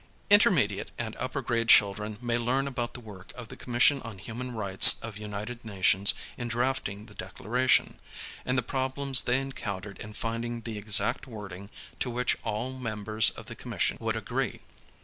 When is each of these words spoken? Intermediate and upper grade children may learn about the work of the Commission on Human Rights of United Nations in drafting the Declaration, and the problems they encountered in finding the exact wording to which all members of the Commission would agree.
Intermediate 0.31 0.91
and 0.97 1.15
upper 1.17 1.43
grade 1.43 1.67
children 1.69 2.17
may 2.23 2.39
learn 2.39 2.65
about 2.65 2.95
the 2.95 2.99
work 2.99 3.31
of 3.35 3.49
the 3.49 3.55
Commission 3.55 4.01
on 4.01 4.17
Human 4.17 4.51
Rights 4.51 4.99
of 5.03 5.19
United 5.19 5.63
Nations 5.63 6.15
in 6.39 6.47
drafting 6.47 7.05
the 7.05 7.13
Declaration, 7.13 7.99
and 8.43 8.57
the 8.57 8.63
problems 8.63 9.21
they 9.21 9.39
encountered 9.39 9.99
in 9.99 10.13
finding 10.13 10.61
the 10.61 10.79
exact 10.79 11.27
wording 11.27 11.69
to 11.99 12.09
which 12.09 12.35
all 12.43 12.73
members 12.79 13.29
of 13.29 13.45
the 13.45 13.53
Commission 13.53 13.99
would 13.99 14.15
agree. 14.15 14.61